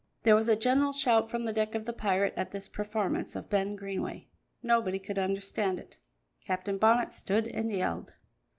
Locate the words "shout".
0.93-1.29